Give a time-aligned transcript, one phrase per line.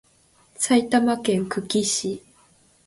[0.55, 2.23] 埼玉県久喜市